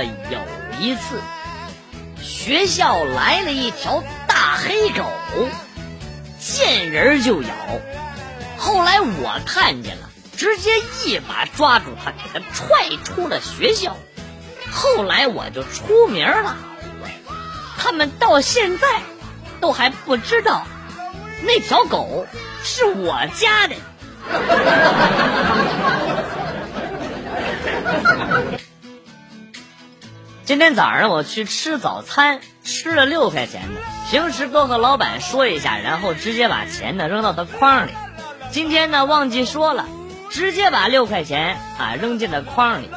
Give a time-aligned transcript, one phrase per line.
[0.00, 0.38] 有
[0.78, 1.20] 一次，
[2.22, 5.04] 学校来了一条大黑狗，
[6.38, 7.48] 见人就咬。
[8.56, 10.70] 后来我看见了，直接
[11.04, 13.96] 一把抓住它，给它踹出了学校。
[14.70, 16.56] 后来我就出名了，
[17.76, 18.86] 他们到现在
[19.60, 20.66] 都还不知道
[21.42, 22.26] 那条狗
[22.62, 23.74] 是我家的。
[30.44, 33.80] 今天早上我去吃早餐，吃了六块钱的。
[34.10, 37.92] 平时都和老板说一下，然后直接把钱呢扔到他筐里。
[38.50, 39.86] 今天呢忘记说了，
[40.30, 42.90] 直接把六块钱啊扔进了筐里。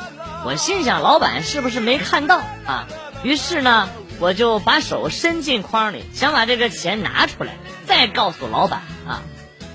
[0.43, 2.87] 我心想老板是不是没看到啊？
[3.21, 9.21] 于是呢我就把手伸进筐里，想把这个钱拿出来，再告诉老板啊。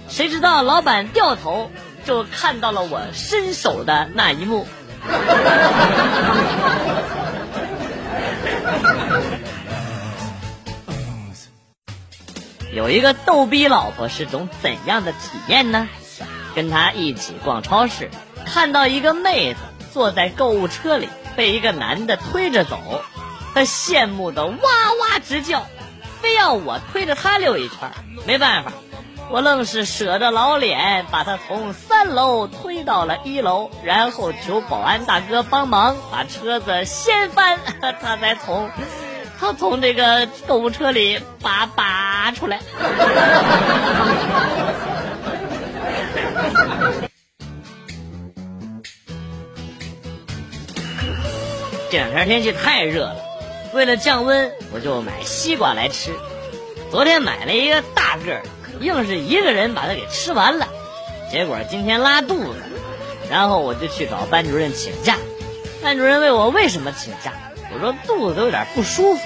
[0.08, 1.70] 谁知道老板掉头
[2.04, 4.66] 就看到了我伸手的那一幕。
[12.72, 15.18] 有一个逗逼老婆是种怎样的体
[15.48, 15.88] 验呢？
[16.54, 18.10] 跟他一起逛超市，
[18.44, 19.60] 看到一个妹子
[19.92, 23.02] 坐在购物车里，被一个男的推着走，
[23.54, 25.66] 他羡慕的哇哇直叫，
[26.20, 27.90] 非要我推着他溜一圈。
[28.26, 28.72] 没办法，
[29.32, 38.68] 我愣是舍着老脸把他从三楼推到了一楼，然后求保安大哥帮忙把车子掀翻， 他才从。
[39.38, 42.60] 他从这个购物车里拔拔出来。
[51.90, 53.16] 这两天天气太热了，
[53.72, 56.12] 为了降温，我就买西瓜来吃。
[56.90, 58.42] 昨天买了一个大个儿，
[58.80, 60.68] 硬是一个人把它给吃完了。
[61.30, 62.58] 结果今天拉肚子，
[63.30, 65.16] 然后我就去找班主任请假。
[65.82, 67.32] 班主任问我为什么请假。
[67.72, 69.20] 我说肚子都有点不舒服，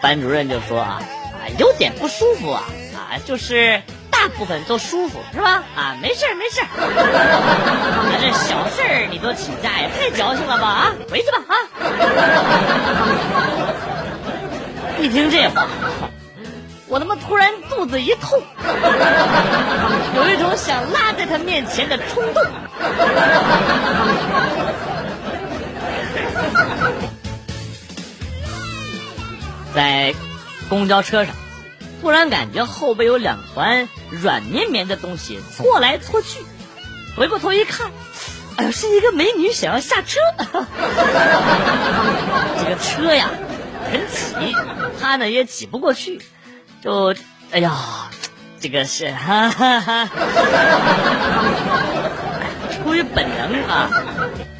[0.00, 6.66] 班主任就说啊啊有点不舒服啊啊就是大部分都舒服是吧啊没事没事， 啊
[8.20, 11.54] 这小事儿你都请假也太矫情了吧啊回去吧啊！
[15.00, 15.68] 一听这话，
[16.88, 18.42] 我他妈突然肚子一痛，
[20.16, 22.42] 有一种想拉在他面前的冲动。
[29.74, 30.14] 在
[30.70, 31.34] 公交车上，
[32.00, 36.40] 突然感觉后背有两团软绵绵的东西搓来搓去，
[37.16, 37.90] 回过头一看，
[38.56, 40.18] 哎呦，是一个美女想要下车。
[42.58, 43.28] 这个车呀
[43.92, 44.56] 很挤，
[45.00, 46.20] 她呢也挤不过去，
[46.82, 47.14] 就
[47.50, 47.72] 哎呀，
[48.60, 50.08] 这个是哈哈哈，
[52.70, 53.90] 出于本能啊，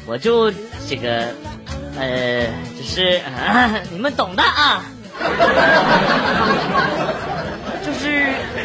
[0.05, 0.51] 我就
[0.87, 1.33] 这个
[1.97, 2.45] 呃，
[2.77, 4.83] 就是啊， 你们懂的啊。
[7.85, 8.09] 就是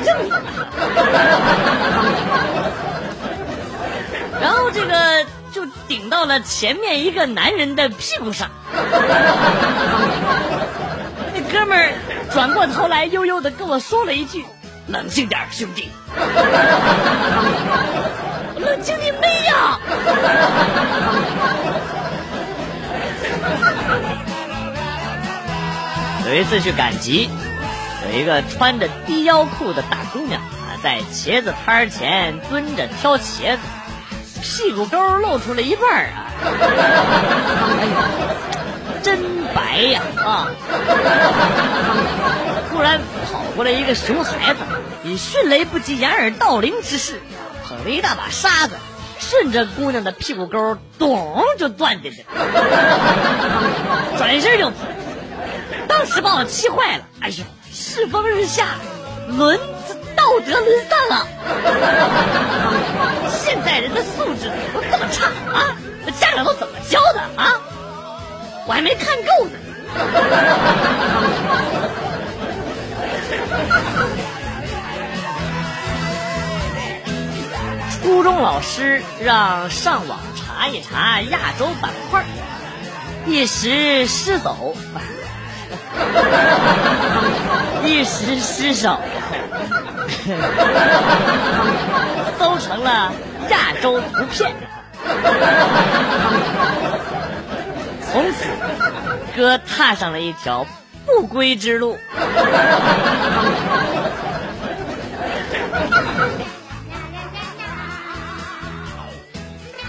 [0.04, 0.31] 扔，
[4.41, 8.48] 然后这个就顶到了前面一个男人的屁股上。
[11.32, 11.93] 那哥们儿
[12.34, 14.44] 转过头来，悠悠的跟我说了一句
[14.90, 15.88] ：“冷静点，兄弟。
[18.58, 19.78] ”冷静你妹呀！
[26.26, 27.30] 有一次去赶集，
[28.10, 33.62] 有一个穿着低腰裤的大姑娘啊，在茄子摊前蹲着挑茄子，
[34.42, 36.26] 屁股沟露出了一半啊！
[36.42, 38.08] 哎呀，
[39.04, 39.20] 真
[39.54, 40.50] 白呀啊！
[42.72, 42.98] 突然
[43.30, 44.60] 跑过来一个熊孩子，
[45.04, 47.20] 以迅雷不及掩耳盗铃之势，
[47.68, 48.76] 捧了一大把沙子，
[49.20, 52.24] 顺着姑娘的屁股沟咚就钻进去，
[54.16, 54.76] 转身就跑。
[55.86, 57.04] 当时把我气坏了！
[57.20, 58.68] 哎呦，世风日下，
[59.28, 59.58] 沦
[60.16, 61.26] 道德沦丧了。
[63.28, 65.76] 现在人的素质都这么差啊？
[66.18, 67.60] 家长都怎么教的啊？
[68.66, 69.58] 我还没看够呢。
[78.02, 82.25] 初中老师让上网查一查亚洲板块，
[83.26, 84.76] 一时失手。
[87.84, 88.99] 一时失手，
[92.38, 93.12] 搜成了
[93.50, 94.52] 亚洲图片。
[98.14, 98.44] 从此，
[99.34, 100.64] 哥踏上了一条
[101.05, 101.99] 不归之路。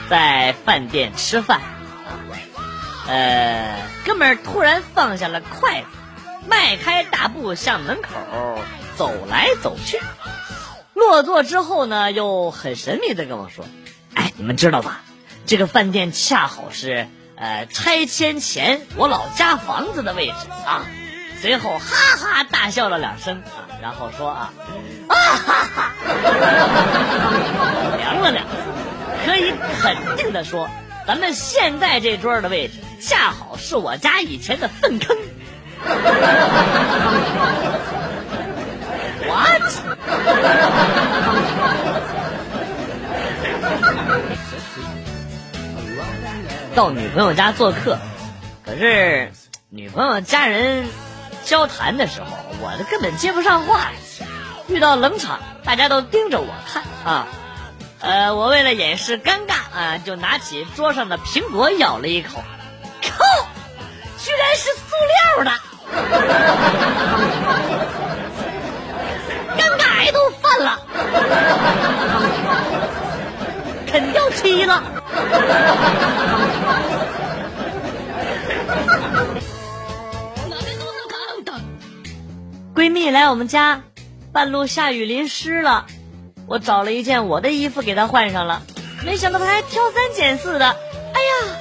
[0.09, 1.61] 在饭店吃饭。
[3.07, 5.87] 呃，哥们儿突然放下了筷子，
[6.47, 8.09] 迈开大步向门口
[8.97, 10.01] 走来走去。
[10.95, 13.65] 落座之后呢，又很神秘的跟我说
[14.15, 15.03] ：“哎，你们知道吧？
[15.45, 17.07] 这个饭店恰好是
[17.37, 20.33] 呃拆迁前我老家房子的位置
[20.65, 20.85] 啊。”
[21.41, 24.53] 随后哈哈大笑了两声啊，然后说啊，
[25.07, 25.91] 啊哈哈，
[27.97, 28.51] 凉了两次，
[29.25, 30.67] 可以肯定的说，
[31.05, 35.15] 咱们现在这桌的位置恰好是我家以前的粪坑。
[39.27, 39.61] What？
[46.75, 47.97] 到女朋友家做客，
[48.65, 49.31] 可是
[49.69, 50.85] 女朋友家人。
[51.45, 52.27] 交谈的时候，
[52.59, 53.91] 我根本接不上话。
[54.67, 57.27] 遇到冷场，大家都盯着我看啊。
[57.99, 62.43] 呃，我为了掩饰尴尬啊，就拿起桌上的苹果咬了一口。
[63.03, 63.23] 靠！
[64.17, 64.81] 居然是塑
[65.35, 65.51] 料的！
[83.15, 83.81] 来我们家，
[84.33, 85.85] 半路下雨淋湿了，
[86.47, 88.61] 我找了一件我的衣服给她换上了，
[89.05, 90.65] 没想到她还挑三拣四的。
[90.65, 91.55] 哎呀，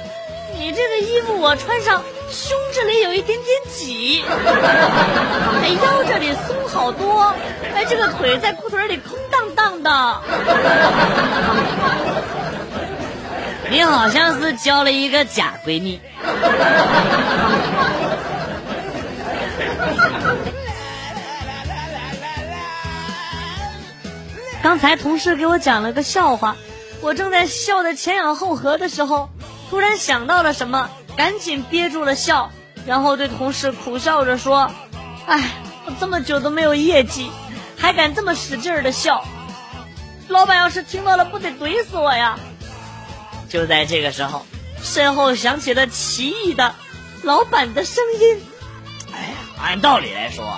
[0.59, 7.33] 你这个衣服我穿上，胸这里有一点点挤，哎腰这里松好多，
[7.73, 10.21] 哎这个腿在裤腿里空荡荡的。
[13.69, 16.01] 你好像是交了一个假闺蜜。
[24.65, 26.55] 刚才同事给我讲了个笑话，
[27.01, 29.29] 我正在笑得前仰后合的时候，
[29.69, 32.49] 突然想到了什么，赶紧憋住了笑，
[32.87, 34.71] 然后对同事苦笑着说
[35.27, 35.51] ：“哎，
[35.85, 37.29] 我这么久都没有业绩，
[37.77, 39.23] 还敢这么使劲儿的笑，
[40.29, 42.39] 老板要是听到了，不得怼死我呀！”
[43.47, 44.47] 就在这个时候，
[44.81, 46.73] 身后响起了奇异的
[47.21, 48.41] 老板的声音
[49.13, 50.57] ：“哎呀，按道理来说，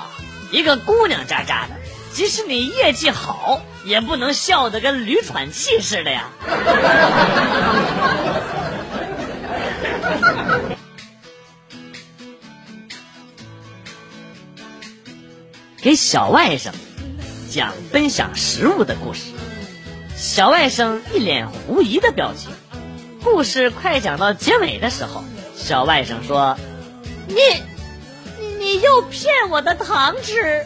[0.49, 1.75] 一个姑娘家家的。”
[2.17, 6.31] 即使你业绩好，也不能笑得跟驴喘气似的呀！
[15.79, 16.71] 给小外甥
[17.51, 19.25] 讲分享食物的故事，
[20.15, 22.49] 小外甥一脸狐疑的表情。
[23.23, 25.23] 故事快讲到结尾的时候，
[25.55, 26.57] 小外甥说
[27.29, 27.35] ：“你。”
[28.67, 30.65] 你又骗我的糖吃！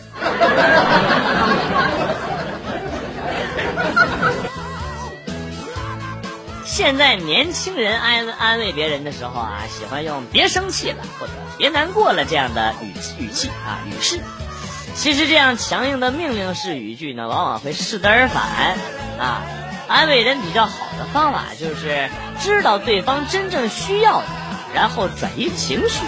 [6.65, 12.91] 现在年轻人安安慰别人的时候啊，喜欢用“别生气了”或者“别难过了”这样的语
[13.24, 14.20] 语气啊语势。
[14.96, 18.43] 其实这样强硬的命令式语句呢，往往会适得而反
[19.20, 19.43] 啊。
[19.88, 24.25] 安慰人比较好的方法就是知道对方真正需要的，
[24.74, 26.00] 然后转移情绪。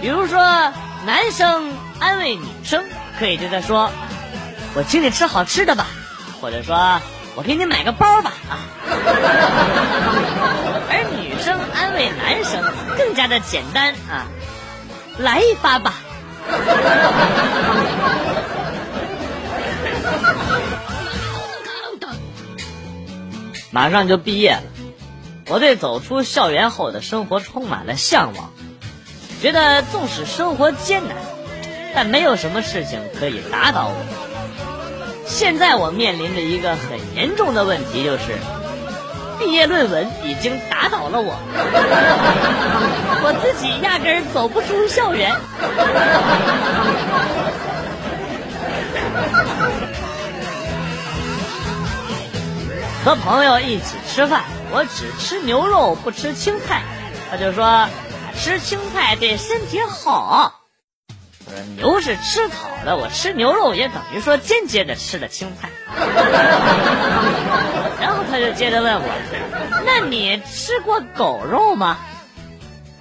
[0.00, 0.72] 比如说。
[1.04, 2.84] 男生安慰女生，
[3.18, 3.90] 可以对她说
[4.74, 5.88] ：“我请你吃好吃的吧，
[6.40, 7.00] 或者说
[7.34, 8.58] 我给你买个包吧。”啊。
[10.88, 12.62] 而女生安慰男生
[12.96, 14.26] 更加的简单啊，
[15.18, 15.94] 来一发吧。
[23.70, 24.62] 马上就毕业了，
[25.48, 28.51] 我对走出校园后的生活充满了向往。
[29.42, 31.16] 觉得纵使生活艰难，
[31.96, 33.96] 但没有什么事情可以打倒我。
[35.26, 38.38] 现在我面临着一个很严重的问题，就是
[39.40, 41.34] 毕业论文已经打倒了我，
[43.24, 45.34] 我自己压根儿走不出校园。
[53.04, 56.82] 和朋友一起吃饭，我只吃牛肉不吃青菜，
[57.28, 57.88] 他就说。
[58.36, 60.60] 吃青菜对身体好。
[61.76, 65.68] 牛是吃草的，我吃牛肉也等于说间接的吃了青菜。
[68.00, 69.02] 然后他就接着问我
[69.84, 71.98] ：“那你吃过狗肉吗？”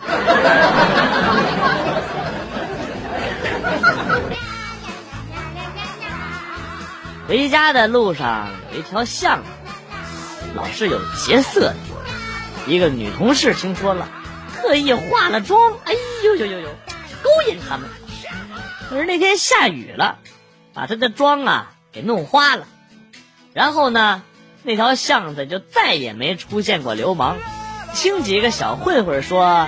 [7.28, 9.42] 回家的路上有一条巷，
[10.56, 11.76] 老是有劫色的。
[12.68, 14.10] 一个女同事听说了。
[14.62, 16.70] 特意化了妆，哎呦呦呦呦，
[17.24, 17.90] 勾引他们。
[18.90, 20.20] 可是那天下雨了，
[20.74, 22.68] 把他的妆啊给弄花了。
[23.54, 24.22] 然后呢，
[24.64, 27.38] 那条巷子就再也没出现过流氓。
[27.94, 29.68] 听几个小混混说，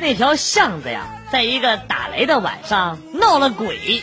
[0.00, 4.02] 那条巷子呀，在一个打雷的晚上闹了鬼。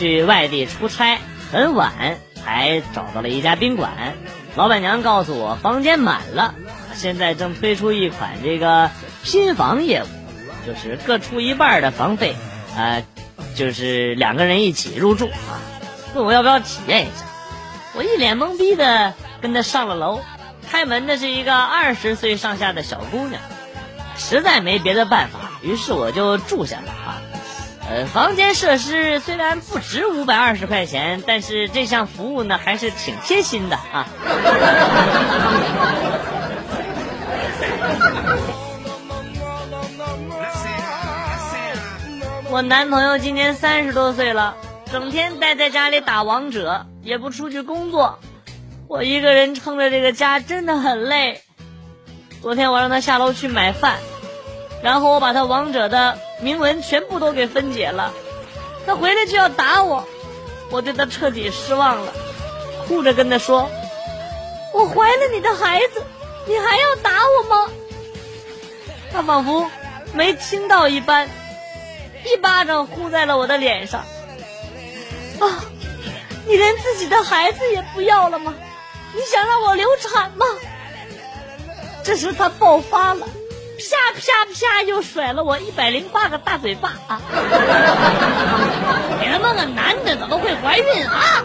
[0.00, 1.18] 去外地出差，
[1.52, 4.14] 很晚才找到了一家宾馆。
[4.56, 6.54] 老板娘告诉我，房间满了，
[6.94, 8.90] 现在正推出一款这个
[9.22, 10.06] 拼房业务，
[10.66, 12.34] 就是各出一半的房费，
[12.74, 13.04] 呃，
[13.54, 15.60] 就是两个人一起入住啊。
[16.14, 17.26] 问我要不要体验一下，
[17.94, 20.22] 我一脸懵逼的跟他上了楼。
[20.70, 23.42] 开门的是一个二十岁上下的小姑娘，
[24.16, 27.20] 实在没别的办法，于是我就住下了啊。
[28.12, 34.06] 房间设施虽然不值五百二十块钱，但是这项服务呢还是挺贴心的啊。
[42.50, 44.56] 我男朋友今年三十多岁了，
[44.90, 48.18] 整天待在家里打王者，也不出去工作。
[48.88, 51.42] 我一个人撑着这个家真的很累。
[52.42, 53.98] 昨天我让他下楼去买饭，
[54.82, 58.12] 然后我把他王者的铭文全部都给分解了。
[58.86, 60.06] 他回来就要打我，
[60.70, 62.12] 我对他彻底失望了，
[62.86, 63.70] 哭着跟他说
[64.74, 66.02] ：“我怀了你的孩子，
[66.46, 67.70] 你还要打我吗？”
[69.12, 69.70] 他仿佛
[70.12, 71.28] 没听到一般，
[72.24, 74.00] 一巴掌呼在了我的脸上。
[75.40, 75.64] 啊，
[76.46, 78.54] 你连自己的孩子也不要了吗？
[79.14, 80.46] 你想让我流产吗？
[82.02, 83.28] 这时他爆发了，
[83.80, 87.20] 啪啪啪，又甩了我一百零八个大嘴巴啊！
[89.20, 91.44] 你他妈个男的怎么会怀孕啊？